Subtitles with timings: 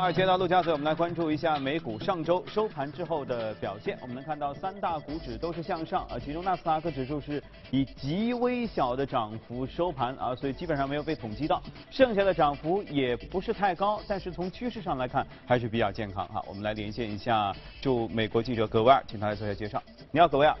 [0.00, 3.98] 二接到陆家嘴，我们来关注一下美股上周收盘之后的表现。
[4.00, 7.42] 我们能看到三大股指都是向上，啊，其中纳斯达克指数是
[7.72, 11.60] 以极微小的涨幅收盘，啊，所以基本上没有被统计到。
[11.90, 16.40] 剩下的涨幅也不是太高，但是从趋势上来看还是比较健康哈。
[16.46, 19.82] 我们来连线一下驻美国记者葛维尔，请他来做一下介绍。
[20.12, 20.54] 你好，葛维尔。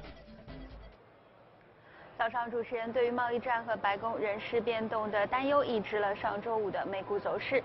[2.18, 7.62] 早上，主持人对于贸易战和白宫人事变动的担忧抑制了上周五的美股走势。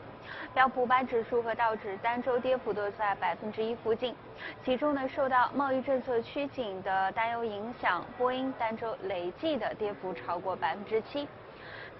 [0.53, 4.15] 标普百指数和道指单周跌幅都在百分之一附近。
[4.63, 11.27] 其中呢，受到贸易政策趋紧的担忧影响，波音单周累计的跌幅超过百分之七。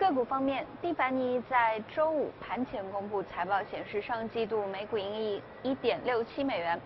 [0.04, 6.78] 个股方面，蒂凡尼在周五盘前公布财报，显示上季度每股盈利一点六七美元，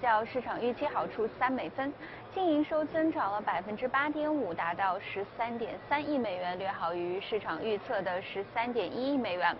[0.00, 1.92] 较市场预期好出三美分，
[2.32, 9.54] 净营收增长了百分之八点五，达到十三点三亿美元，略好于市场预测的十三点一亿美元。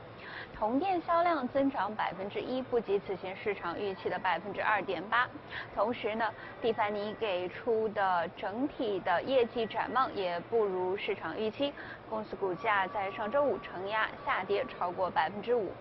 [0.63, 5.29] 同店销量增长百分之一，不及此前市场预期的百分之二点八。
[5.75, 11.75] 同时呢，蒂凡尼给出的整体的业绩展望也不如市场预期，
[12.09, 15.73] 公司股价在上周五承压下跌超过百分之五。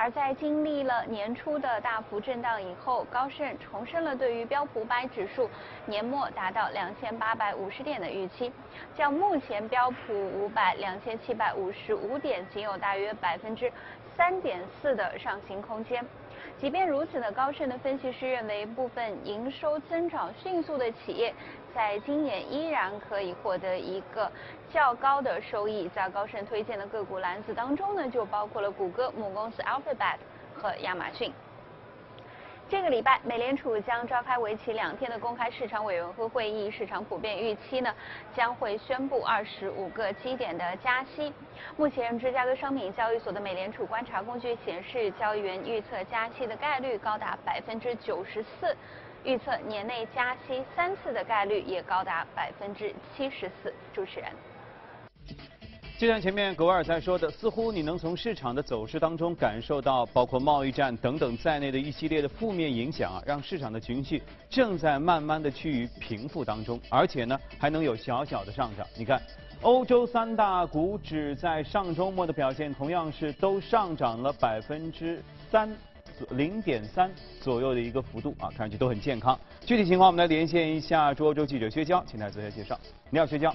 [0.00, 5.50] 而在经历了年初的大幅震荡以后，高盛重申了对于标普五百指数
[5.86, 8.52] 年末达到两千八百五十点的预期，
[8.96, 13.72] 较目前标普五百两千七百五十五点仅有大约百分之
[14.18, 16.04] 三点四的上行空间。
[16.60, 21.32] 即便如此呢，高盛的分析师认为，部分营收增长迅速的企业，
[21.72, 24.28] 在今年依然可以获得一个
[24.72, 25.88] 较高的收益。
[25.94, 30.16] 在高盛推荐的个股篮子当中呢，就包括了谷歌母公司 Alphabet
[30.52, 31.32] 和亚马逊。
[32.70, 37.94] 这个礼拜，美联储将召开为期两天的公开市场委员会会议，市场普遍预期呢
[38.36, 41.32] 将会宣布二十五个基点的加息。
[41.78, 48.76] 目前，芝加哥商品交易所的美联储观察工具显示，交易员预测加息的概率高达百分之九十四，
[49.24, 53.72] 预测年内加息三次的概率也高达百分之七十四。
[53.94, 54.30] 主持人。
[55.98, 68.86] 就像前面格瓦尔在说的，似乎你能从市场的走势当中感受到，包括贸易战等等在内的一系列的负面影响啊，让市场的情绪正在慢慢的趋于平复当中，而且呢还能有小小的上涨。
[68.96, 69.20] 你看，
[69.62, 75.20] 欧洲三大股指在上周末的表现同样是都上涨了百分之
[75.50, 75.68] 三
[76.30, 77.10] 零点三
[77.40, 79.36] 左右的一个幅度啊，看上去都很健康。
[79.66, 82.78] 具体情况我们来连线一下驻欧洲记者薛娇，请他做一下介绍。
[83.10, 83.52] 你好，薛娇。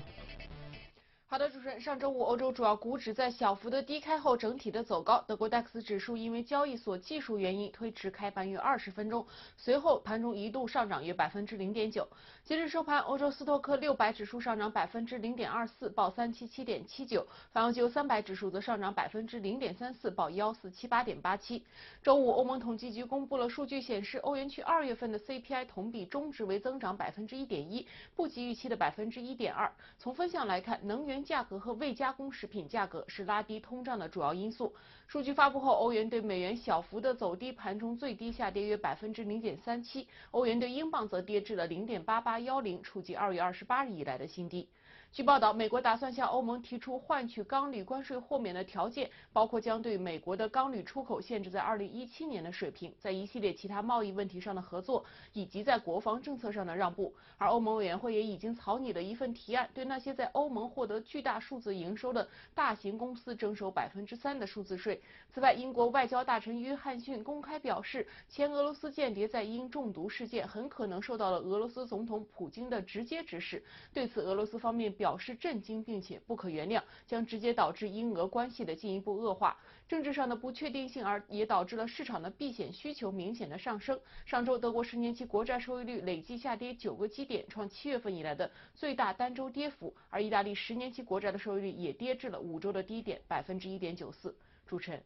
[1.34, 9.26] 好的，主持人，上周五欧洲主要股指在小幅的低开后整体的走高，德国 DAX 指数因为交易所技术原因推迟开盘约二十分钟，
[9.58, 12.08] 随后盘中一度上涨约百分之零点九。
[12.44, 21.64] 截至收盘，欧洲斯托克六百指数上涨百分之零点二四，报三七七点七九；泛欧三百指数则上涨百分之零点三四，报幺四七八点八七。
[22.04, 29.72] 周五，欧盟统计局公布了数据，显示欧元区二月份的 CPI 同比中值为增长百分之一点一，不及预期的百分之一点二。
[29.98, 34.74] 从分项来看，能源价格和未加工食品价格是拉低通胀的主要因素。
[35.08, 40.08] 数据发布后，欧元对美元小幅的走低，盘中最低下跌约百分之零点三七。
[40.32, 44.68] 欧元对英镑则跌至了零点八八幺零，触及二月二十八日以来的新低。
[45.14, 57.14] 据报道，美国打算向欧盟提出换取钢铝关税豁免的条件，包括将对美国的钢铝出口限制在二零一七年的水平，在一系列其他贸易问题上的合作，以及在国防政策上的让步。
[57.38, 65.00] 而欧盟委员会也已经草拟了一份提案，对那些在欧盟获得巨大数字营收的大型公司征收百分之三的数字税。
[65.32, 73.64] 此外，英国外交大臣约翰逊公开表示，前俄罗斯间谍在英中毒事件很可能受到了俄罗斯总统普京的直接指使。
[73.94, 75.03] 对此，俄罗斯方面表。
[75.04, 79.58] 表示震惊并且不可原谅，将直接导致英俄关系的进一步恶化。
[79.86, 84.00] 政治上的不确定性，而也导致了市场的避险需求明显的上升。
[84.26, 89.94] 上周，德国十年期国债收益率累计下跌九个基点，创七月份以来的最大单周跌幅。
[90.10, 94.34] 而意大利十年期国债的收益率也跌至了五周的低点，百分之一点九四。
[94.66, 95.04] 主持人，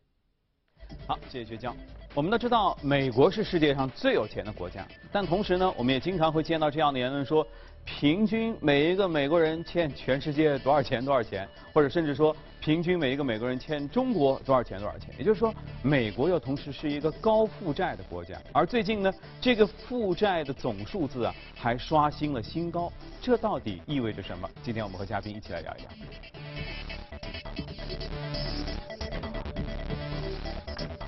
[1.07, 1.75] 好，谢谢薛江。
[2.13, 7.45] 我们都知道，美国是世界上最有钱的国家，但同时呢，我们也经常会见到这样的言论说。
[7.88, 11.04] 平均每一个美国人欠全世界多少钱？
[11.04, 11.48] 多少钱？
[11.74, 14.78] 或者甚至说，平均每一个美国人欠中国多少钱？
[14.78, 15.10] 多少钱？
[15.18, 15.51] 也就是说，
[15.81, 18.39] 美国又同时是一个高负债的国家。
[18.51, 19.12] 而最近呢，
[19.42, 22.92] 这个负债的总数字啊，还刷新了新高。
[23.22, 24.48] 这到底意味着什么？
[24.62, 25.90] 今天我们和嘉宾一起来聊一聊。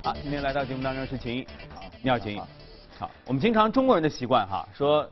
[0.02, 1.46] 好，今天来到节目当中是秦毅。
[2.02, 2.42] 你好，秦毅。
[2.98, 5.08] 好，我们经常中国人的习惯哈，说。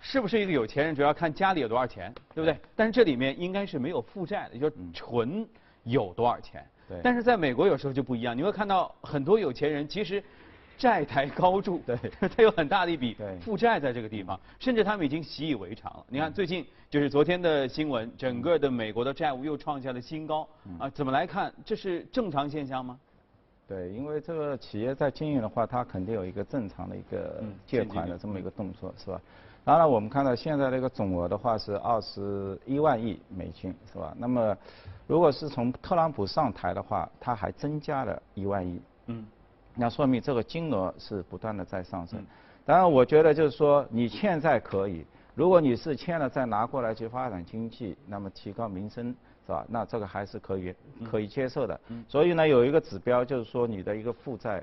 [0.00, 2.56] 是不是一个有钱人，主要看家里有多少钱，对不对？
[2.74, 5.46] 但是这里面应该是没有负债的，就是纯
[5.84, 6.64] 有多少钱。
[6.88, 7.00] 对。
[7.02, 10.22] 但是在美国有时候就不一样，你会看到很多有钱人其实
[10.78, 11.96] 债台高筑，对，
[12.28, 16.04] 他有很大的一笔对负债在这个地方，甚至他们已经习以为常了。
[16.08, 20.46] 你看最近就是昨天的新闻，整个的美国的债务又创下了新高，
[20.78, 21.52] 啊，怎么来看？
[21.64, 22.98] 这是正常现象吗？
[23.66, 29.20] 对，因为这个企业在经营的话，它肯定有一个正常的一个嗯借款的这么一个动作，是吧？
[29.66, 34.14] 当然，我们看到现在这个总额的话是二十一万亿美金，是吧？
[34.16, 34.56] 那么，
[35.08, 39.26] 如果是从特朗普上台的话，他还增加了一万亿，嗯，
[39.74, 42.26] 那说明这个金额是不断的在上升嗯。
[42.64, 45.04] 当然，我觉得就是说，你欠债可以，
[45.34, 49.06] 如果你是欠了再拿过来去发展经济，那么提高民生，
[49.46, 49.66] 是吧？
[49.68, 50.72] 那这个还是可以
[51.10, 51.80] 可以接受的。
[52.06, 54.62] 所以呢，有一个指标就是说你的一个负债。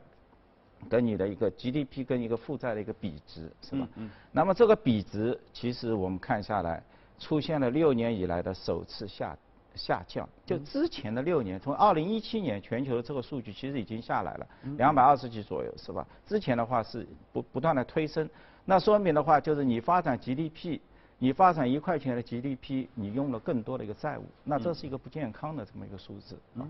[0.90, 3.88] 跟你的一个 GDP 跟一个负债的一个比值是吧？
[3.96, 6.84] 嗯嗯那么这个比值其实我们看下来，
[7.20, 9.38] 出现了六年以来的首次下
[9.76, 10.28] 下降。
[10.46, 14.48] 就之前的六年，从二零一七年全球的这个数据其实已经下来了，
[14.78, 16.06] 两百二十几左右是吧？
[16.26, 18.30] 之前的话是不不断的推升，
[18.66, 20.80] 那说明的话就是你发展 GDP。
[21.20, 26.68] 你发展一块钱的 GDP，你用了更多的一个债务，那这是一个不健康的这么一个数字啊。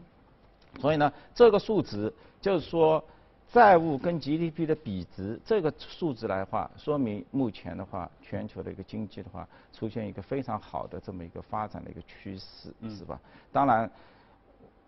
[0.80, 3.04] 所以呢，这个数值就是说，
[3.52, 13.20] 债务跟 GDP 的比值，这个数字来话，说明目前的话，全球的一个经济的话，出现一个非常好的这么一个发展的一个趋势，是吧？
[13.52, 13.90] 当然，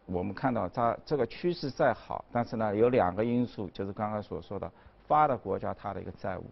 [0.08, 4.72] 我们看到它这个趋势再好，但是呢，有两个因素，就是刚刚所说的，
[5.08, 6.46] 发达国家它的一个债务，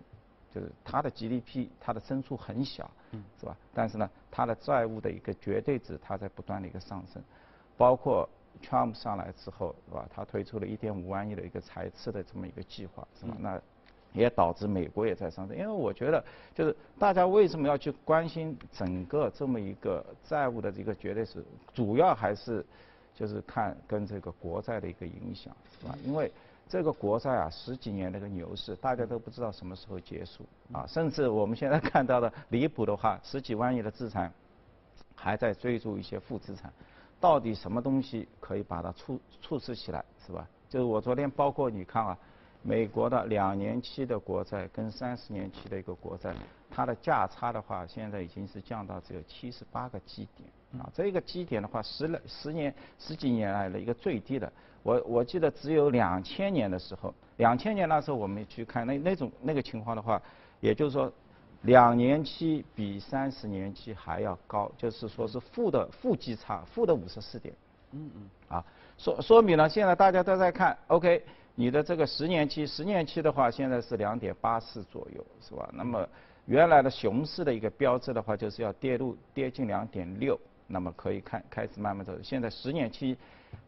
[0.51, 2.88] 就是它的 GDP 它的增速很小，
[3.39, 3.57] 是吧？
[3.73, 7.23] 但是呢，它的债务的一个绝对值它在不断的一个上升，
[7.75, 8.29] 包括
[8.61, 10.07] Trump 上来之后，是吧？
[10.13, 13.35] 他推出了一点五万亿的一个财赤的这么一个计划，是吧？
[13.39, 13.61] 那
[14.13, 16.23] 也导致美国也在上升，因为我觉得
[16.53, 22.63] 就是大家为什么要去关心整个这么一个债务的这个绝对值，主要还是
[23.15, 25.97] 就是看跟这个国债的一个影响，是吧？
[26.05, 26.31] 因为
[26.69, 34.31] 这个国债啊，十几年那个牛市，大家都不知道什么时候结束啊，甚至我们现在看到的离谱的话，十几万亿的资产
[35.15, 36.71] 还在追逐一些负资产，
[37.24, 40.46] 到底什么东西可以把它促促使起来，是吧？
[40.68, 42.18] 就是我昨天包括你看啊，
[42.62, 46.36] 美国的两年期的国债跟三十年期的一个国债，
[46.70, 54.52] 它的价差的话，现在已经是降到只有七十八个基点啊，这个基点的话，十来十年十几年来的一个最低的。
[54.81, 60.22] 我我记得只有两千年的时候，两千年那时候我们去看那那种那个情况的话，
[60.60, 61.10] 也就是说，
[61.63, 67.54] 两年期比三十年期还要高，就是说是负的负基差，负的五十四点。
[67.92, 68.30] 嗯嗯。
[68.48, 68.63] 啊，
[68.98, 71.24] 说说明了现在大家都在看，OK，
[71.56, 75.69] 你的这个十年期，十年期的话现在是两点八四左右，是吧？
[75.74, 76.07] 那么
[76.45, 80.38] 原来的熊市的一个标志的话，就是要跌入跌进两点六，
[80.68, 82.13] 那么可以看开始慢慢走。
[82.21, 83.18] 现在十年期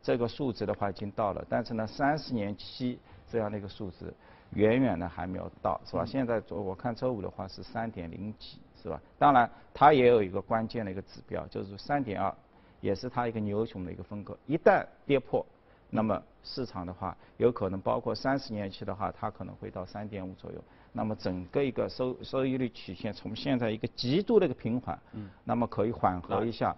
[0.04, 3.00] 这个数值的话已经到了，但是呢，三十年期
[3.32, 4.14] 这样的一个数值
[4.56, 6.04] 远远的还没有到，是吧？
[6.04, 9.00] 现在周我看周五的话是三点零几，是吧？
[9.18, 12.34] 当然它也有一个关键的一个指标，就是三点二。
[12.82, 15.44] 也是它一个牛熊的一个风格，一旦跌破，
[15.90, 20.64] 那么市场的话，有可能包括三十年期的话，它可能会到三点五左右。
[20.94, 26.76] 那么整个一个收收益率曲线从现在一个极度的一个平缓，嗯，那么可以缓和一下，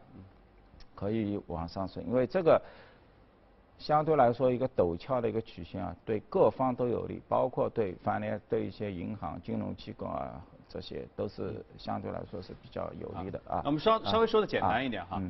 [0.96, 2.62] 可以往上升，因为这个
[3.78, 13.62] 相对来说一个陡峭的一个曲线啊，对各方都有利，包括对反联对一些银行、金融机构啊，这些都是相对来说是比较有利的啊。
[13.66, 15.22] 我们稍稍微说的简单一点哈。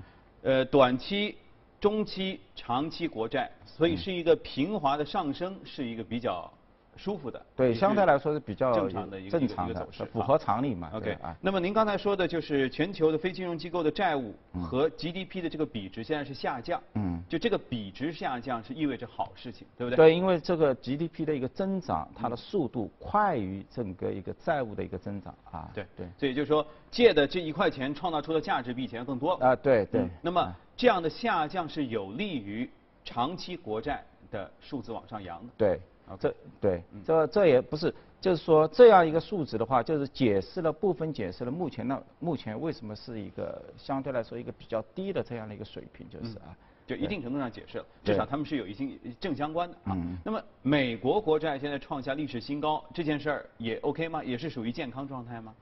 [0.43, 1.37] 呃，短期、
[1.81, 6.49] 中期、长期国债，所以是一个平滑的上升，是一个比较
[6.97, 7.45] 舒服的。
[7.55, 10.89] 对，相对来说是比较正常的一个正常的走势，符合常理嘛。
[10.93, 11.35] OK 啊。
[11.41, 16.81] 那么您刚才说的就是全球的非金融机构的债务和 GDP 的这个比值现在是下降。
[16.93, 17.23] 嗯。
[17.29, 19.97] 就这个比值下降是意味着好事情，对不对？
[19.97, 25.69] 对，因为这个 GDP 的一个增长，它的速度快于整个一个债务的一个增长啊。
[25.73, 26.07] 对对。
[26.17, 29.33] 所以就是说，借的这一块钱创造出的价值比以前更多。
[29.33, 30.01] 啊，对对。
[30.01, 32.69] 嗯那么这样的下降是有利于
[33.03, 35.53] 长期国债的数字往上扬的。
[35.57, 35.79] 对。
[36.09, 46.55] OK 这对，这这也不是，就是说这样一个数值的话，就是解释了部分解释了目前的目前为什么是一个相对来说一个比较低的这样的一个水平，就是啊。
[46.87, 48.87] 就一定程度上解释了，至少他们是有一些
[49.19, 49.91] 正相关的啊。
[49.93, 54.23] 嗯那么美国国债现在创下历史新高，这件事儿也 OK 吗？
[54.23, 55.53] 也是属于健康状态吗？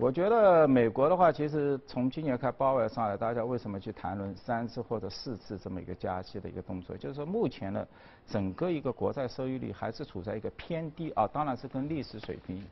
[0.00, 6.96] 我觉得美国的话，其实从今年开鲍威尔上来，大家为什么去谈论三次或者四次这么一个加息的一个动作？
[6.96, 7.86] 就是说，目前的
[8.26, 12.64] 整个一个国债收益率还是处在一个偏低啊，当然是跟历史水平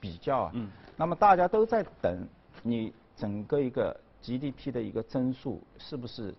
[0.00, 0.50] 比较啊。
[0.54, 0.68] 嗯。
[0.96, 2.26] 那么大家都在等
[2.64, 6.34] 你整个一个 GDP 的一个增速是不是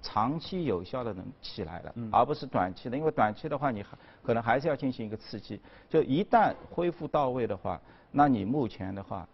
[0.00, 7.78] 长期有效的能起来了，而不是短期的，因为短期的话你还可能还是要进行一个刺激，就一旦恢复到位的话，
[8.16, 9.28] 那你目前的话，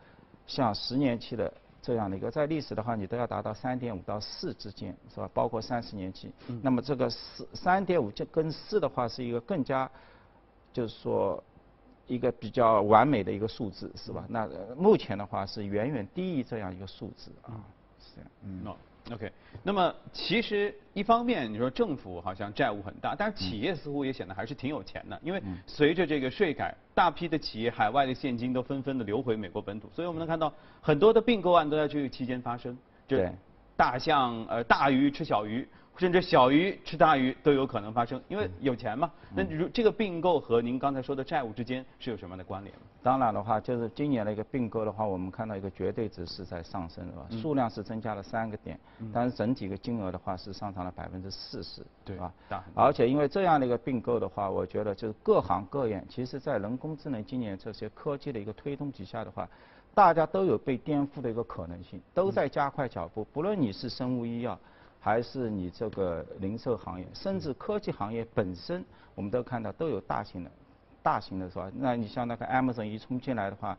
[0.45, 5.31] 像十年期的这样的一个，在历史的话你都要达到三点五到四之间，是吧？
[5.33, 9.89] 包括三十年期，那么这个四三点五就跟四的话是一个更加，
[10.73, 11.43] 就是说
[12.09, 14.25] 一个比较完美的一个数字，是吧？
[14.29, 17.55] 那目前的话是远远低于这样一个数字啊，
[18.01, 18.75] 是这样，嗯。
[19.11, 19.31] OK，
[19.65, 32.79] 那么其实一方面你说政府好像债务很大，但是企业似乎也显得还是挺有钱的，因为随着这个税改，大批的企业海外的现金都纷纷的流回美国本土，所以我们能看到很多的并购案都在这个期间发生，
[33.09, 33.19] 就
[33.77, 35.67] 大象呃大鱼吃小鱼。
[35.97, 39.11] 甚至小鱼吃大鱼都有可能发生，因为有钱嘛。
[39.35, 42.75] 那如这个并购和您刚才说的债务之间是有什么样的关联？
[43.03, 47.27] 当然的话，就是今年的一个并购的话，我们看到一个绝对值是在上升，是吧？
[47.43, 48.79] 数量是增加了三个点，
[49.13, 52.33] 但是整体的金额的话是上涨了百分之四十，对吧？
[52.49, 52.65] 大。
[52.75, 59.49] 而且因为这样的一个并购的话，我觉得就是各行各业，其实在人工智能今年这些科技的一个推动底下的话，
[59.95, 63.25] 大家都有被颠覆的一个可能性，都在加快脚步。
[63.33, 64.59] 不论你是生物医药。
[65.05, 68.85] 还是你这个零售行业，甚至科技行业本身，
[69.17, 70.51] 我们都看到都有大型的、
[71.03, 71.69] 大型的是吧？
[71.75, 73.77] 那你像那个 Amazon 一冲进来的话，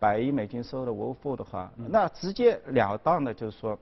[0.00, 3.78] 百亿美金收的 w o l f o 的话，那直截了当的就是说，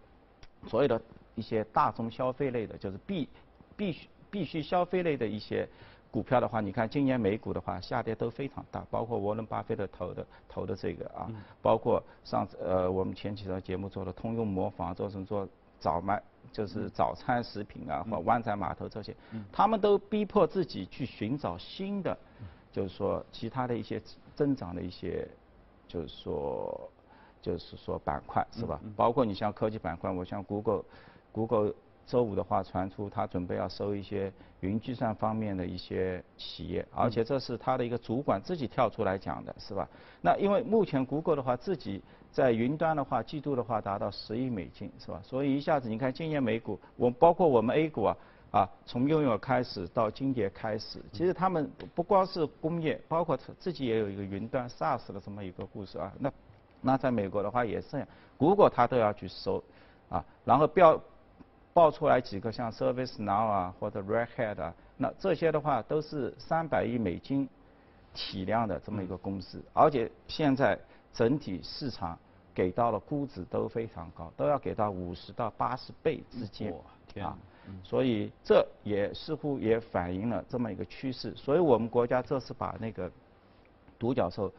[0.67, 1.01] 所有的
[1.35, 3.27] 一些大宗消费类的，就是必
[3.75, 5.67] 必须必须消费类的一些
[6.11, 11.27] 股票的话，你看今年美股的话下跌都非常大，包括沃伦巴菲特投的投的这个啊，
[11.63, 15.49] 包括上次呃我们前几条节目做的通用模仿做成做
[15.83, 16.23] 早卖。
[16.53, 19.17] 就是早餐食品啊，或湾仔码头这些，
[19.51, 22.15] 他们都逼迫自己去寻找新的，
[22.71, 23.99] 就是说其他的一些
[24.35, 25.27] 增长的一些，
[25.89, 26.91] 就是说，
[27.41, 28.79] 就是说板块是吧？
[28.95, 31.73] 包括你像科技板块，我像 Google，Google
[32.07, 39.89] 周五的话传出，他准备要收一些云计算方面的一些企业，而且这是他的一个主管自己跳出来讲的，是吧？
[40.21, 42.03] 那因为目前 Google 的话自己。
[42.33, 45.21] 在云端的话，季度的话达到十亿美金，是吧？
[45.23, 48.17] 所以一下子你看今年美股，我包括我们 A 股啊，
[48.51, 56.11] 啊，从拥有开始到今年开始，其实他们不光是工业，包括自己也有一个云端 SaaS 的这么一个故事啊。
[56.19, 56.33] 那
[56.81, 59.63] 那在美国的话也是这样，如果他都要去收，
[60.09, 60.99] 啊，然后标
[61.73, 67.49] 爆出来几个像 ServiceNow 啊或者 Red Hat 啊，那这些的话都是三百亿美金
[68.15, 70.79] 体量的这么一个公司，而且现在。
[71.15, 72.19] 整体市场
[72.55, 76.75] 给到的估值都非常高，都要给到五十到八十倍之间
[77.21, 77.37] 啊，
[77.85, 81.35] 所以这也似乎也反映了这么一个趋势。
[81.37, 83.13] 所以我们国家这次把那个
[83.99, 84.51] 独角兽，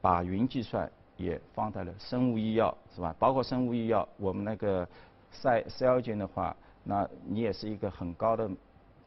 [0.00, 3.14] 把云计算也放在了生物医药，是吧？
[3.16, 4.84] 包括生物医药，我们那个
[5.30, 8.50] 赛 Celgene 的话，那你也是一个很高的。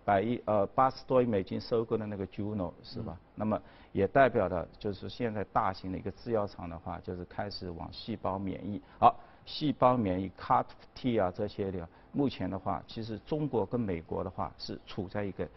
[0.06, 3.18] 百亿呃八十多亿美金收购的那个 Juno 是吧？
[3.36, 3.58] 那么
[3.94, 8.82] 也代表的就是现在大型的一个制药厂的话，就是开始往细胞免疫。
[9.00, 15.48] 好，细胞免疫 CAR-T 啊这些的，目前的话，其实中国跟美国的话是处在一个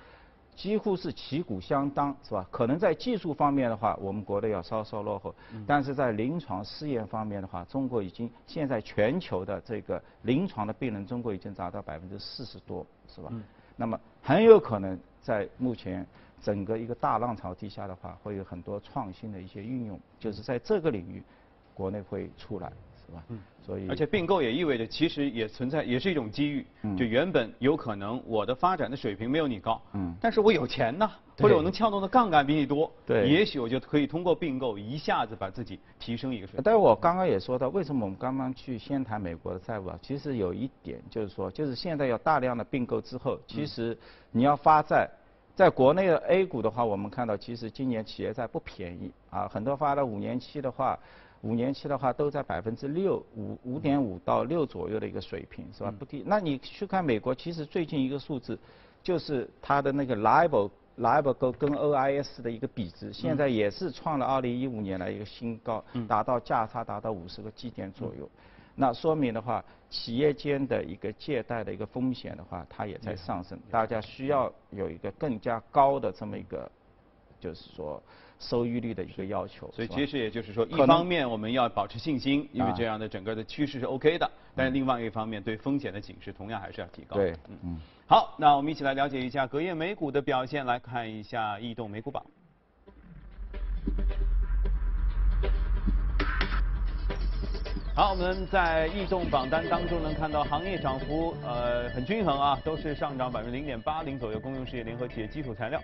[0.57, 2.47] 几乎是旗鼓相当，是吧？
[2.51, 5.35] 可能在技术方面的话，我们国内要稍稍落后，
[5.67, 13.31] 但是在临床试验方面的话，中国已经现在全球的这个临床的病人，中国已经达到百分之四十多，是吧？
[13.77, 16.05] 那么很有可能在目前
[16.41, 21.23] 整个一个大浪潮底下的话，会有很多创新的一些运用，就是在这个领域，
[21.75, 22.73] 国内会出来。
[23.07, 23.23] 是吧？
[23.29, 26.67] 嗯，所以而且并购也意味着其实也存在，也是一种机遇。
[26.83, 36.63] 嗯，就原本有可能我的发展的水平没有你高，嗯，但是我有钱呐，或者我能撬动的杠杆比你多，对，也许我就可以通过并购一下子把自己提升一个水平。
[36.65, 39.99] 但是我刚刚也说到，为什么我们刚刚去先谈美国的债务啊？
[40.03, 43.97] 其实有一点就是说，就是现在要大量的并购之后，其实
[44.33, 45.09] 你要发债，
[45.55, 50.99] 在国内的 A 股的话，我们看到其实今年企业债不便宜啊，很多发了五年期的话。
[51.43, 55.93] 五年期的话都在百分之六五五点五到六左右的一个水平，是吧？
[55.97, 56.25] 不低。
[56.27, 58.59] 那你去看美国，其实最近一个数字，
[59.03, 68.29] 就是它的那个 LIBOR LIBOR 跟 OIS 的一个比值，现在也是创了二零一五年来一个新高，达到价差达到五十个基点左右。
[68.75, 73.59] 那说明的话，企业间的一个借贷的一个风险的话，它也在上升。
[73.71, 76.69] 大家需要有一个更加高的这么一个，
[77.39, 78.03] 就是说。
[78.39, 87.17] 收益率的一个要求，所以其实也就是说，一方面我们要保持信心，因为这样的整个的趋势是 OK 的，但是另外一方面对风险的警示同样还是要提高。
[87.17, 87.81] 对，嗯。
[88.07, 92.23] 好，那我们一起来了解一下隔夜美股的表现，来看一下异动美股榜。
[97.95, 104.39] 好，我们在异动榜单当中能看到行业涨幅呃很均衡啊，都是上涨百分之零点八零左右。
[104.39, 105.83] 公用事业联合企业基础材料。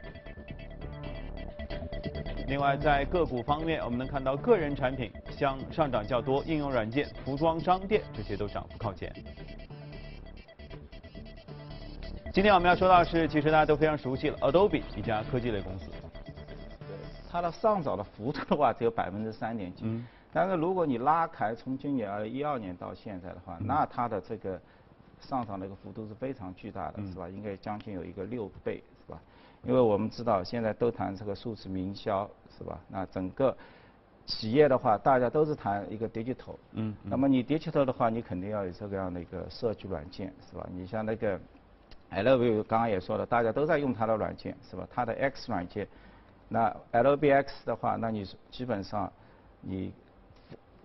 [2.53, 9.11] 另外，在个股方面，我们能看到个人产品相上涨较多，应用软件、服装商店这些都涨幅靠前。
[12.31, 15.87] 今天我们要说到是，其实大家都非常熟悉了，Adobe 一家科技类公司。
[16.87, 16.95] 对，
[17.31, 19.85] 它的上涨的幅度的话只有 百分之三点几。
[19.87, 20.07] 嗯。
[20.31, 24.61] 但是如果你拉开从今年二一二年到现在的话，那它的这个
[25.21, 27.31] 上涨的一个幅度是非常巨大的，是吧？
[27.31, 28.85] 应该将近有一个六倍？
[29.65, 32.81] 因为我们知道现在都谈这个数字营销，是吧？
[32.89, 33.57] 那整个
[34.27, 36.95] 企业的话，大家都是谈一个 digital，嗯。
[37.03, 40.67] 那么你 digital 的话，你肯定要有这个样的一个设计软件，是吧？
[40.73, 41.39] 你像那个
[42.11, 44.87] LV 刚刚也说了，大家都在用它的软件，是吧？
[44.91, 45.87] 它的 X 软件，
[46.49, 49.13] 那 LBX 的话，那你基本上
[49.61, 49.93] 你。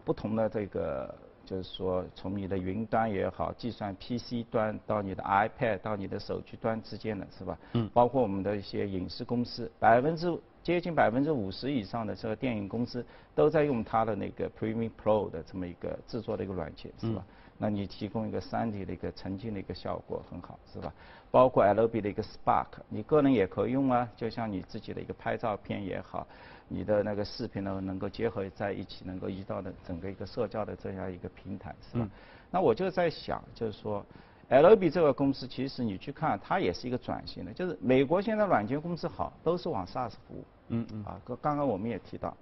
[0.06, 1.14] 不同的这个，
[1.48, 7.58] 就是说，从你的云端也好，计算 PC 端到你的 iPad 到你的手机端之间的是吧？
[7.72, 7.90] 嗯。
[7.94, 17.24] 包括我们的一些影视公司，百分之接近百分之五十以上的这个电影公司都在用它的那个 Premiere Pro 的这么一个制作的一个软件，是吧？
[17.58, 20.94] 那你提供一个 3D 的一个沉浸的一个效果很好，是吧？
[21.32, 26.28] 包括 LB 的一个 Spark，你个人也可以用啊，就像你自己的一个拍照片也好。
[26.68, 32.10] 你的那个视频呢，能够结合在一起，能够移到的整个一个社交的这样一个平台，是吧？
[32.52, 34.06] 那我就在想，就是说
[34.50, 42.36] ，LB 这个公司，其实你去看，它也是一个转型的，就是美国现在软件公司好，都是往 SaaS 服务，嗯嗯，啊，刚刚刚我们也提到，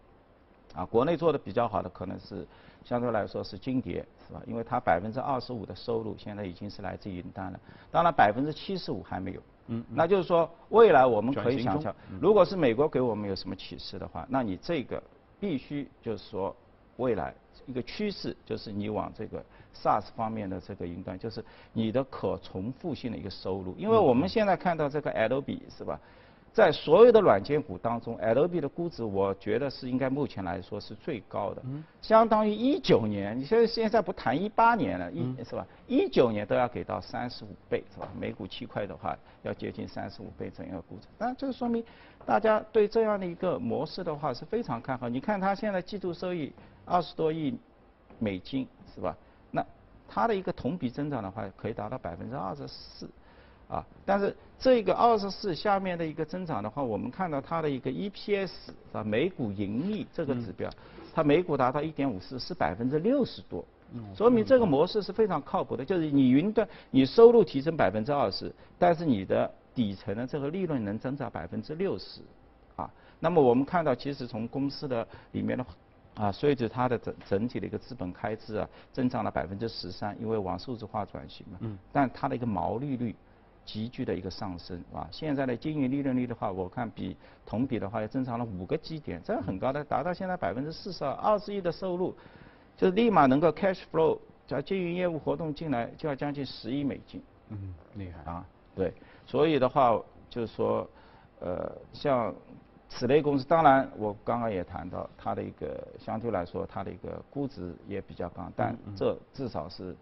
[0.73, 2.47] 啊，国内做的比较好的可能是
[2.83, 4.41] 相对来说是金蝶，是吧？
[4.47, 7.59] 因为它百分之二十五的收入现在已经是来自云端了，
[7.91, 9.41] 当然百分之七十五还没有。
[9.67, 15.01] 嗯，那就是说，未来我们可以想象，如果是美国给我们有什么启示的话，那你这个
[15.39, 16.55] 必须就是说，
[16.97, 17.33] 未来
[17.65, 25.99] 一个趋势就是你往这个 SaaS 方面的这个云端，就是你的可重复性的一个收入，因为我们现在看到这个 Adobe 是吧？
[26.55, 31.61] 在所有的软件股当中，Adobe 的估值，我觉得是应该目前来说是最高的，
[32.01, 35.67] 相当于一九年，你现在现在不谈一八年了，一是吧？
[35.85, 38.07] 一九年都要给到三十五倍，是吧？
[38.17, 41.83] 每股七块的话，要接近三十五倍这样一个估值，那这说明
[42.25, 45.09] 大家对这样的一个模式的话是非常看好。
[45.09, 46.53] 你看它现在季度收益
[46.85, 47.53] 二十多亿
[48.17, 48.65] 美金，
[48.95, 49.13] 是吧？
[49.51, 49.61] 那
[50.07, 53.09] 它的一个同比增长的话，可以达到百分之二十四。
[53.67, 58.51] 啊，但是这个二十四下面的一个增长的话，我们看到它的一个 EPS
[58.93, 60.69] 啊，每股盈利这个指标，
[61.13, 63.65] 它每股达到一点五四，是百分之六十多，
[64.15, 65.83] 说明这个模式是非常靠谱的。
[65.83, 72.21] 就是你云端你收入提升百分之二十，但是你的底层的这个利润能增长百分之六十，
[72.75, 75.65] 啊，那么我们看到其实从公司的里面的
[76.13, 83.13] 啊，随着它的整整体的一个资本开支啊，增长了百分之十三，因为往数字化转型嘛，嗯，但它的一个毛利率。
[83.65, 92.15] 急剧的一个上升，啊，现在的经营利润率的话，我看比同比的话也增长了五个基点，这很高的，达到现在百分之四十二，二十亿的收入，
[92.77, 97.19] 就立马能够 cash flow，加经营业务活动进来就要将近十亿美金。
[97.49, 98.93] 嗯，厉害啊，对，
[99.25, 99.99] 所以的话
[100.29, 100.87] 就是说，
[101.39, 102.33] 呃，像
[102.87, 109.95] 此类公司，当然我刚刚也谈到它的一个相对来说它的一个估值也比较高，但这至少是。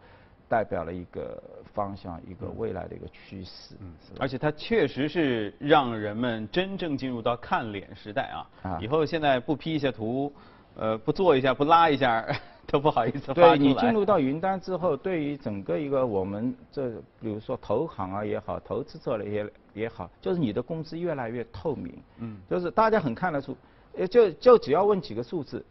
[0.47, 1.41] 代表了一个
[1.73, 3.75] 方向，一个未来的一个趋势。
[3.79, 8.49] 嗯，而且它确实是让人们真正进入到看脸时代啊！
[8.61, 10.31] 啊，以后现在不 P 一下图，
[10.75, 12.25] 呃，不做一下，不拉一下，
[12.67, 21.93] 都不好意思发对你进入到云端之后，对于整个一个我们这，比如说投行啊也好，投资者也也好，就是你的工资越来越透明。
[22.19, 23.57] 嗯，就是大家很看得出，
[23.97, 25.65] 呃，就就只要问几个数字。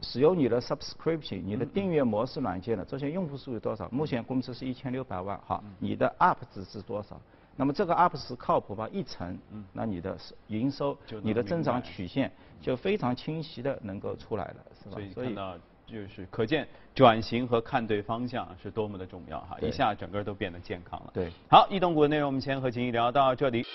[0.00, 3.88] 使用你的 subscription，你的订阅模式软件的这些用户数有多少？
[3.90, 7.20] 目前公司是一千六百万，好，你的 up 值是多少？
[7.56, 8.88] 那么这个 up 是靠谱吧？
[8.92, 9.36] 一成，
[9.72, 12.30] 那你的营收、你的增长曲线
[12.60, 14.92] 就非常清晰的能够出来了，是吧？
[14.92, 21.10] 所以看到就是可见转型和看对方向是多么的重要哈，一下整个都变得健康了。
[21.12, 23.66] 对，好，异动股的内容我们先和秦毅聊到这里。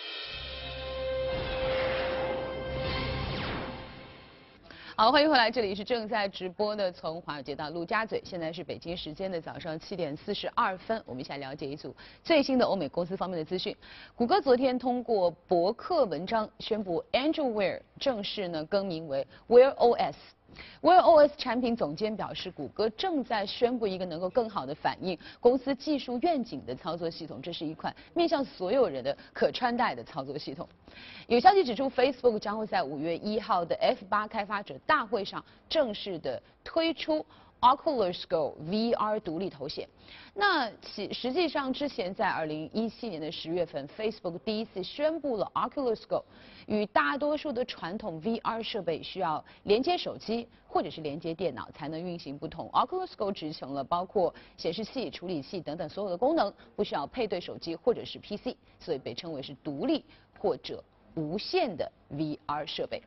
[4.96, 13.76] 好，欢迎回来，这里是正在直播的，从华尔街到陆家嘴，现在是北京时间的早上七点四十二分，我们一起来了解一组最新的欧美公司方面的资讯。
[14.14, 20.14] 谷歌昨天通过博客文章宣布，Android Wear 正式呢更名为 Wear OS。
[20.82, 27.42] VOS 产品总监表示，谷歌正在宣布一个能够更好的反映公司技术愿景的操作系统。
[27.42, 30.68] 这是一款面向所有人的可穿戴的操作系统。
[31.28, 37.26] 有消息指出，Facebook 将会在五月一号的 F 八开发者大会上正式的推出
[37.64, 39.88] Oculus Go VR 独立头显。
[40.34, 46.26] 那其实际上之前在二零一七年的十月份，Facebook 第一次宣布了 Oculus Go
[46.68, 52.70] 与大多数的传统 VR 设备需要连接手机或者是连接电脑才能运行不同。
[52.72, 60.04] Oculus Go 执行了包括显示器、处理器等等所有的功能，不需要配对手机或者是 PC，所以被称为是独立
[60.38, 60.84] 或者
[61.16, 63.02] 无线的 VR 设备。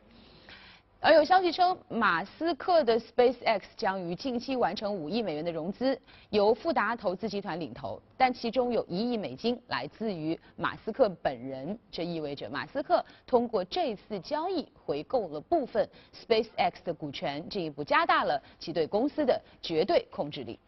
[1.07, 5.97] 而有消息称，马斯克的 SpaceX 将于近期完成五亿美元的融资，
[6.31, 20.59] 由富达投资集团领投，但其中有一亿美金来自于马斯克本人，这意味着马斯克通过这次交易回购了部分 SpaceX 的股权，进一步加大了其对公司的绝对控制力。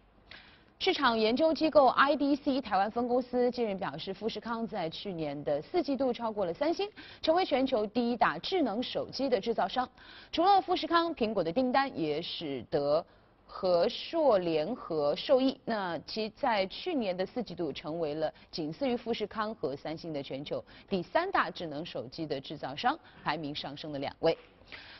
[0.80, 6.88] 市场研究机构 IDC 台湾分公司近日表示，富士康在去年的四季度超过了三星，
[7.20, 9.88] 成为全球第一大智能手机的制造商。
[10.30, 13.04] 除了富士康，苹果的订单也使得
[13.44, 15.58] 和硕联合受益。
[15.64, 24.38] 那其在去年的四季度成为了仅次于富士康和三星的全球第三大智能手机的制造商，排名上升了两位。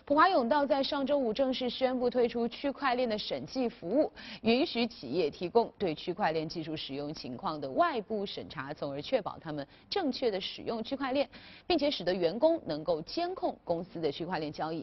[0.09, 11.29] 普华永道在上周五正式宣布推出区块链的审计服务，允许企业提供对区块链技术使用情况的外部审查，从而确保他们正确的使用区块链，
[11.67, 14.83] 并且使得员工能够监控公司的区块链交易。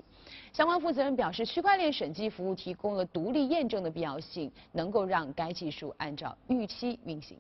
[0.54, 7.36] 相关负责人表示，区块链审计服务提供了独立验证的必要性，能够让该技术按照预期运行。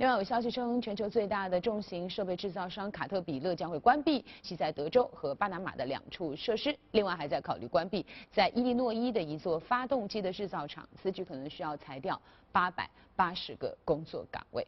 [0.00, 12.18] 另外有消息称，全球最大的重型设备制造商卡特彼勒将会关闭其在德州和巴拿马的两处设施，另外还在考虑关闭在伊利诺伊的一座发动机的制造厂，此举可能需要裁掉
[12.50, 14.66] 八百八十个工作岗位。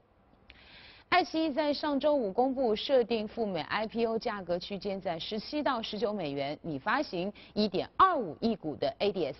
[1.12, 9.34] 爱奇艺在上周五公布设定赴美 IPO 价格区间在十七到十九美元，拟发行一点二五亿股的 ADS，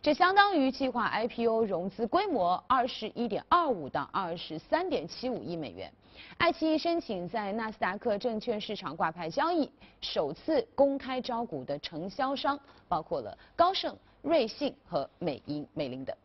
[0.00, 5.92] 这相当于计划 IPO 融资规模二十一点二五到二十三点七五亿美元。
[6.38, 16.16] 爱奇艺申请在纳斯达克证券市场挂牌交易，首次公开招股的承销商包括了高盛、瑞信和美银美林等。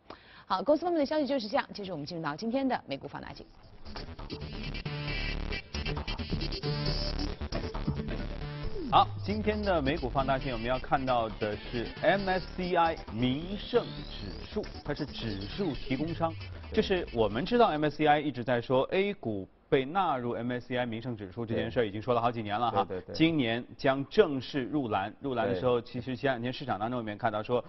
[0.46, 1.68] 好，公司方面的消息就是这样。
[1.74, 3.46] 接着我们进入到今天的美股放大镜。
[8.96, 16.32] 好，今天的美股放大镜我们要看到的是 MSCI 名胜指数，它是指数提供商。
[16.72, 22.86] 就是我们知道 MSCI 一直在说 A 股被纳入 MSCI 名胜指数这件事儿，已经说了好几年了哈。
[22.86, 27.62] 对对对今年将正式入篮，入篮的时候，其实前两天市场当中里面看到说。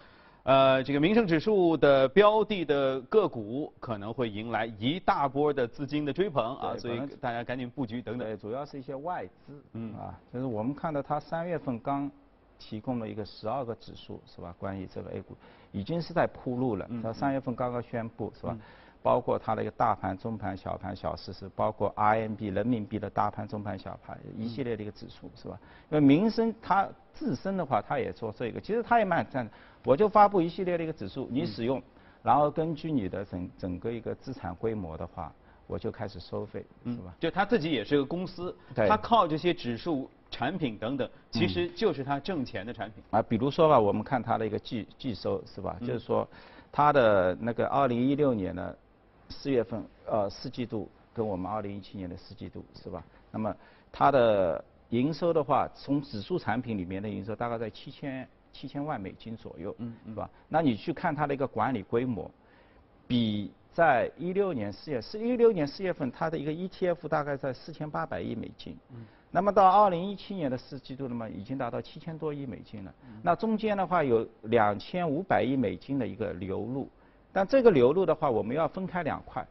[0.48, 8.26] 呃，这个民生指数的标的的个股可能会迎来一大波的资金的追捧啊，所以大家赶紧布局等等。
[8.26, 12.10] 对，主要是一些外资，嗯啊，就是我们看到它三月份刚
[12.58, 14.56] 提供了一个十二个指数，是吧？
[14.58, 15.36] 关于这个 A 股，
[15.74, 16.88] 已经是在铺路了。
[16.90, 18.54] 嗯它三月份刚刚宣布，是吧？
[18.54, 18.62] 嗯
[19.08, 25.58] 包括它的一个大盘、中盘、小盘、小市值，包括 RMB 人民币的大盘、中盘、小盘一系列的一个指数，是吧？
[25.90, 29.52] 因为民生它自身的话，它也做这个，其实它也蛮赞的。
[29.86, 31.82] 我就发布一系列的一个指数，你使用，
[32.22, 35.32] 然后根据你的整整个一个资产规模的话，
[35.68, 37.16] 我就开始收费，是吧？
[37.18, 43.02] 就他自己也是个公司，对他靠这些指数产品等等，其实就是它挣钱的产品。
[43.12, 45.78] 啊，比如说吧，我们看它的一个季季收是吧？
[45.80, 46.28] 就是说，
[46.74, 48.78] 它的那个二零一六年的
[49.30, 53.04] 四月份呃四季度跟我们二零一七年的四季度是吧？
[53.32, 53.56] 那么
[53.92, 60.30] 它的营收的话，从指数产品里面的营收大概在七千七千万美金左右，嗯是吧？
[60.48, 62.30] 那你去看它的一个管理规模，
[63.08, 68.76] 比在一六年四月是一六年四月份它的一个 ETF 大概在四千八百亿美金，
[69.30, 72.94] 那么到二零一七年的四季度，那么已经达到七千多亿美金了。
[73.22, 76.90] 那中间的话有两千五百亿美金的一个流入，
[77.38, 79.48] 但这个流入的话，我们要分开两块，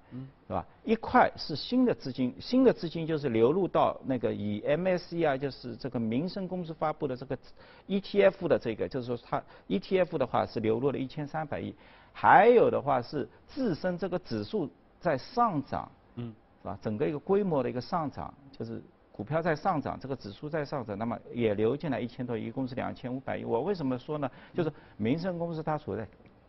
[0.49, 0.67] 是吧？
[0.83, 7.39] 一块是新的资金，新的资金就是流入到那个以 MSCI 就是这个民生公司发布的这个
[7.87, 11.73] ETF 的这个，就是说它 ETF 的话是流入了一千三百亿，
[12.13, 14.69] 还有的话是自身这个指数
[14.99, 16.77] 在上涨，嗯，是吧？
[16.83, 23.45] 整个一个规模的一个上涨，就是股票在上涨，这个指数在上涨，那么也流进来一千多亿，一共是两千五百亿。
[23.45, 24.29] 我为什么说呢？
[24.53, 26.05] 就是民生公司它处在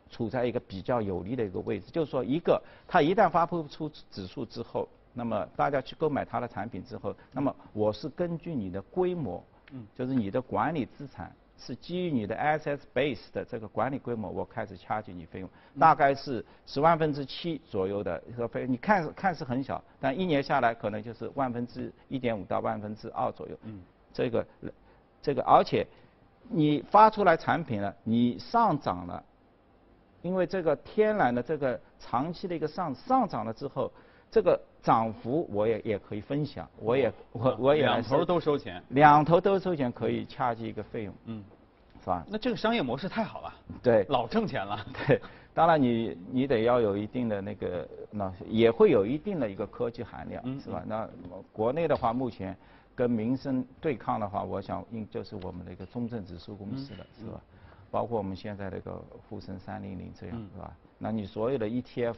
[0.09, 11.31] 处在一个比较有利的一个位置，就是说，一个它一旦发布出指数之后，那么大家去购买它的产品之后，那么我是根据你的规模，嗯，就是你的管理资产。
[11.59, 18.71] 是基于你的 asset base 的这个管理规模，我开始掐紧你费用，大概是十万分之七左右的一个费用。
[18.71, 23.57] 你看看似很小，但一年下来可能就是万分之一点五到万分之二左右。
[23.63, 23.81] 嗯，
[24.13, 24.45] 这个
[25.19, 25.83] 这个，而且
[26.47, 29.23] 你发出来产品了，你上涨了，
[30.21, 33.91] 因为这个天然的这个长期的一个上上涨了之后，
[34.29, 41.43] 这个涨幅我也也可以分享，我也我我也两头都收钱，两头都收钱可以掐计一个费用，嗯，
[42.01, 42.25] 是吧？
[42.29, 45.21] 那这个商业模式太好了，对，老挣钱了，对。
[45.53, 50.83] 当然你你得要有一定的那个，那也会有一定的一个科技含量，是吧？
[50.85, 51.09] 那
[51.51, 52.55] 国内的话，目前
[52.93, 57.41] 跟民生对抗的话，我想应就是我们的一个中证指数公司了，是吧？
[57.91, 60.75] 包括我们现在这个沪深三零零这样，是吧？
[60.97, 62.15] 那你所有的 ETF，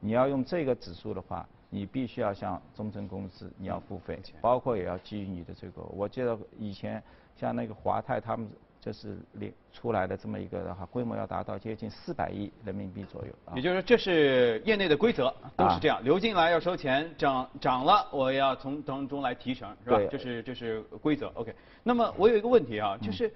[0.00, 5.82] 你要用这个指数的话，你必须要向中证公司你要付费，包括也要基于你的这个。
[5.82, 7.02] 我记得以前
[7.36, 8.48] 像那个华泰他们。
[8.78, 13.32] 这是列出来的这么一个的话，规模要达到接近四百亿人民币左右。
[13.56, 19.98] 也就是说，这是业内的规则，都是这样，流进来要收钱，涨涨了我要从当中来提成，是吧？
[20.08, 21.26] 这是这是规则。
[21.34, 21.52] OK。
[21.82, 23.28] 那么我有一个问题啊，就是，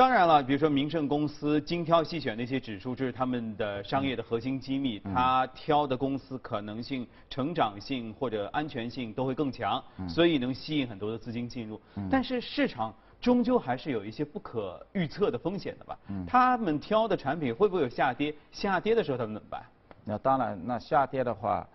[0.00, 11.78] 当然了，比如说民盛公司精挑细选那些指数，这是他们的商业的核心机密，他挑的公司可能性、成长性或者安全性都会更强，所以能吸引很多的资金进入。
[12.10, 12.94] 但是市场。
[13.20, 15.98] 终究还是有一些不可预测的风险的吧。
[16.08, 16.24] 嗯。
[16.24, 18.34] 他们挑的产品会不会有下跌？
[18.50, 19.62] 下跌的时候他们怎么办？
[20.06, 21.68] 那当然，那下跌的话，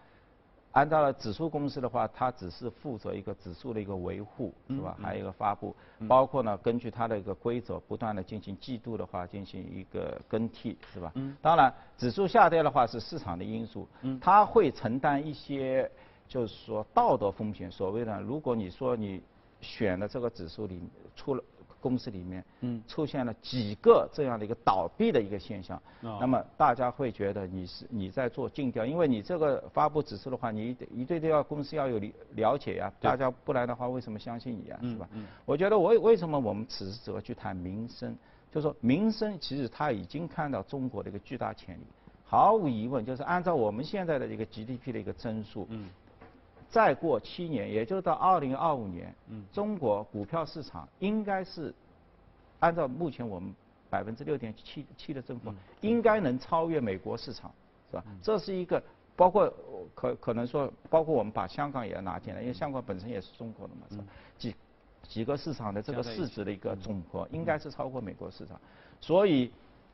[0.75, 4.97] 按照了指数公司的话，它只是负责一个指数的一个维护，是吧？
[5.01, 5.75] 还有一个发布，
[6.07, 11.11] 包括呢，根据它的一个规则，不断的进行季度的话进行一个更替，是吧？
[11.15, 11.35] 嗯。
[11.41, 15.89] 当然，指数下跌的话是市场的因素，嗯，它会承担一些，
[16.27, 17.71] 就是说道德风险。
[17.71, 19.21] 所谓的，如果你说你。
[19.61, 20.79] 选的这个指数里
[21.15, 21.43] 出了
[21.85, 35.07] 公司里面，嗯，出现了几个这样的一个倒闭的一个现象，那么大家会觉得你是你在做尽调，因为你这个发布指数的话，你一对这要公司要有了了解呀，大家不然的话为什么相信你啊，是吧？
[35.45, 38.17] 我觉得为为什么我们此时此刻去谈民生，
[38.51, 41.83] 就说民生其实他已经看到中国的一个巨大潜力，
[42.25, 45.87] 毫无疑问就是按照我们现在的一个 GDP 的一个增速，嗯。
[46.75, 49.15] 再过七年，也就到二零二五年，
[49.53, 51.73] 中国股票市场应该是
[52.59, 53.55] 按照目前我们
[53.89, 57.49] 百分之六点七七的增幅，应该能超越美国市场，
[57.89, 58.03] 是吧？
[58.21, 58.83] 这是一个
[59.15, 59.49] 包括
[59.95, 64.03] 可可能说，包括我们把香港也要拿进来，因为香港本身也是中国的嘛，是吧？
[64.37, 64.53] 几
[65.01, 68.59] 几个市场的这个市值的一个总和，应该是超过美国市场，
[68.99, 69.49] 所以。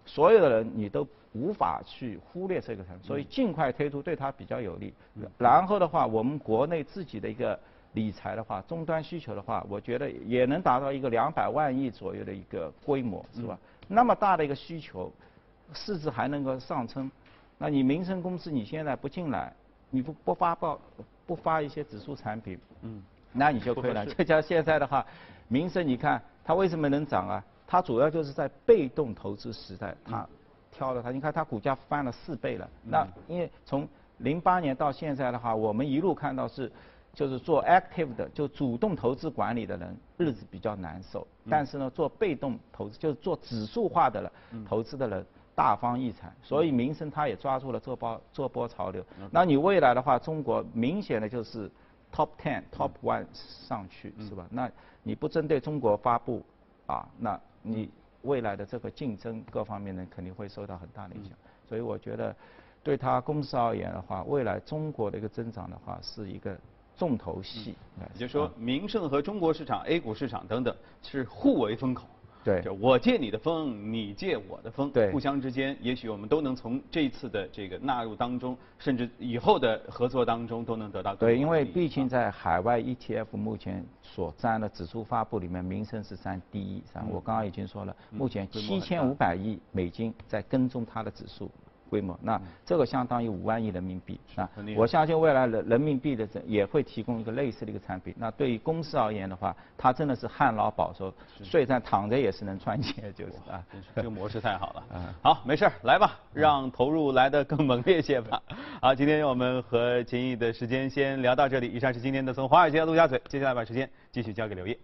[0.05, 4.93] 所有的人你都无法去忽略这个产品，所以尽快推出对它比较有利。
[5.37, 7.57] 然后的话，我们国内自己的一个
[7.93, 13.57] 理财的话，终端需求的话，我觉得也能达到一个两百万亿左右的一个规模，是吧？
[13.87, 15.11] 那么大的一个需求，
[15.73, 17.09] 市值还能够上升，
[17.57, 19.53] 那你民生公司你现在不进来，
[19.89, 20.79] 你不不发报
[21.25, 24.05] 不发一些指数产品，嗯，那你就亏了。
[24.15, 25.05] 就像现在的话，
[25.47, 27.43] 民生你看它为什么能涨啊？
[27.71, 30.27] 它主要就是在被动投资时代，它
[30.73, 32.69] 挑了它，你看它股价翻了四倍了。
[32.83, 36.69] 那因为从零八年到现在的话，我们一路看到是，
[37.13, 41.25] 就是做 active 的，就主动投资管理的人日子比较难受。
[41.49, 44.29] 但是呢，做被动投资，就是做指数化的了
[44.67, 46.29] 投资的人大放异彩。
[46.43, 49.01] 所以民生它也抓住了这波这波潮流。
[49.31, 51.71] 那你未来的话，中国明显的就是
[52.13, 54.45] top ten top one 上去是吧？
[54.49, 54.69] 那
[55.03, 56.43] 你不针对中国发布
[56.85, 57.89] 啊，那你
[58.23, 61.33] 未来的这个竞争各方面呢，肯定会受到很大的影响。
[61.67, 62.35] 所以我觉得，
[62.83, 66.57] 对他公司而言的话，未来中国的一个增长的话，是一个
[66.97, 67.75] 重头戏。
[68.13, 72.05] 也就是说，名胜和中国市场、A 股市场等等是互为风口。
[72.43, 81.15] 对，就我借你的风，你借我的风，对，互相之间，也许我们都能从这一次的这个纳入当中，甚至以后的合作当中都能得到。
[81.15, 86.81] 对，因为毕竟在海外 ETF 目前所占的指数发布里面，民生是占第一。
[87.09, 91.49] 我刚刚已经说了，目前七千五百亿美金在跟踪它的指数。
[91.91, 94.49] 规模，那这个相当于五万亿人民币啊！
[94.77, 98.15] 我相信未来人人民币的这也会提供一个类似的一个产品。
[98.17, 103.61] 那对于公司而言的话，它真的是旱涝保收，睡在躺着也是能赚钱，就是啊，
[103.93, 104.83] 这个模式太好了。
[105.21, 108.41] 好，没事儿，来吧，让投入来的更猛烈些吧。
[108.81, 111.67] 好，今天我们和秦毅的时间先聊到这里。
[111.67, 114.77] 以上是今天的从华尔街到陆家嘴，接下来把时间继续交给刘烨。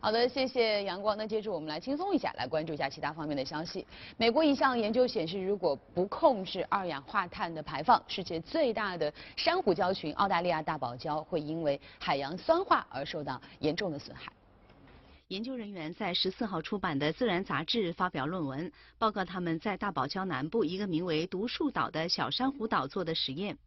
[0.00, 1.16] 好的，谢谢阳光。
[1.16, 3.84] 那接着我们来轻松一下，来关注一下其他方面的消息。
[4.16, 14.30] 美国一项研究显示，如果不控制二氧化碳的排放，世界最大的珊瑚礁群澳大利亚大堡礁会因为海洋酸化而受到严重的损害。
[15.26, 23.58] 研究人员在十四号出版的《自然》杂志发表论文，报告他们在大堡礁南部一个名为独树岛的小珊瑚岛做的实验。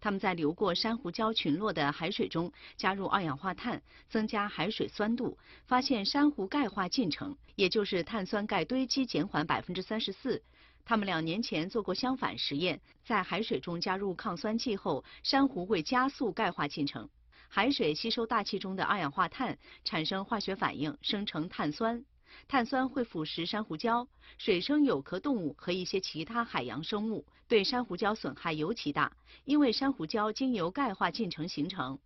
[0.00, 10.42] 他们在流过珊瑚礁群落的海水中加入二氧化碳，增加海水酸度，发现珊瑚钙化进程，也就是碳酸钙堆积减缓百分之三十四。
[10.84, 17.08] 他们两年前做过相反实验，在海水中加入抗酸剂后，珊瑚会加速钙化进程。
[17.48, 22.04] 海水吸收大气中的二氧化碳，产生化学反应，生成碳酸。
[22.48, 24.06] 碳酸会腐蚀珊瑚礁，
[24.38, 29.12] 水生有壳动物和一些其他海洋生物，对珊瑚礁损害尤其大，
[29.44, 31.98] 因为珊瑚礁经由钙化进程形成。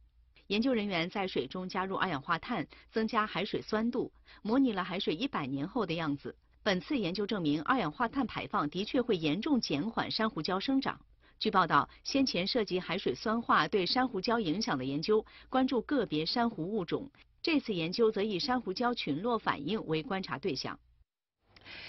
[0.46, 4.10] 研究人员在水中加入二氧化碳，增加海水酸度，
[4.42, 6.34] 模拟了海水一百年后的样子。
[6.62, 11.00] 本次研究证明，二氧化碳排放的确会严重减缓珊瑚礁生长。
[11.38, 17.08] 据报道，先前涉及海水酸化对珊瑚礁影响的研究，关注个别珊瑚物种；
[17.42, 20.78] 这次研究则以珊瑚礁群落反应为观察对象。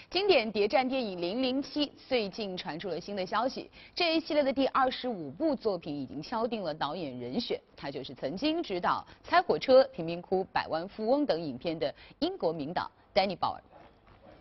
[0.10, 13.64] 经典谍战电影《零零七》最近传出了新的消息，这一系列的第二十五部作品已经敲定了导演人选，他就是曾经执导《猜火车》《贫民窟》《百万富翁》等影片的英国名导丹尼·鲍尔。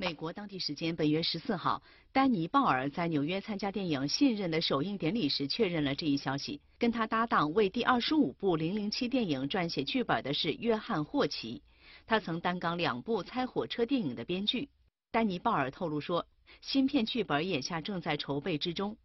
[0.01, 6.59] 美国当地时间本月十四号，丹尼·鲍尔在纽约参加电影《信任》的首映典礼时确认了这一消息。
[6.79, 11.61] 跟他搭档为第二十五部《零零七》电影撰写剧本的是约翰·霍奇，
[12.07, 14.71] 他曾担纲两部《猜火车》电影的编剧。
[15.11, 16.27] 丹尼·鲍尔透露说，
[16.63, 18.97] 新片剧本眼下正在筹备之中。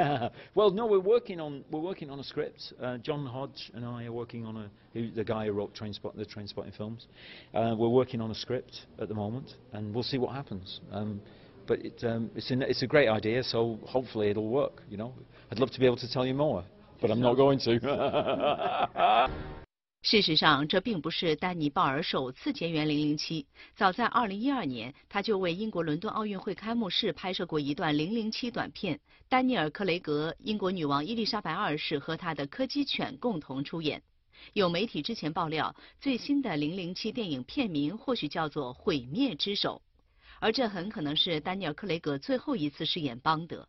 [0.54, 2.72] well, no, we're working on we're working on a script.
[2.80, 6.16] Uh, John Hodge and I are working on a who, the guy who wrote Trainspot,
[6.16, 7.06] the Trainspotting films.
[7.54, 10.80] Uh, we're working on a script at the moment, and we'll see what happens.
[10.92, 11.20] Um,
[11.66, 14.82] but it, um, it's, an, it's a great idea, so hopefully it'll work.
[14.88, 15.14] You know,
[15.52, 16.64] I'd love to be able to tell you more,
[17.00, 19.28] but I'm not going to.
[20.02, 23.42] 事实上，这并不是丹尼·鲍尔首次结缘《零零七》。
[23.76, 28.98] 早在2012年，他就为英国伦敦奥运会开幕式拍摄过一段《零零七》短片。
[29.28, 34.02] 丹尼尔·克雷格、英国女王伊丽莎白二世和他的柯基犬共同出演。
[34.54, 39.82] 有媒体之前爆料，最新的《零零七》电影片名或许叫做《毁灭之手》，
[40.40, 43.68] 而这很可能是丹尼尔·克雷格最后一次饰演邦德。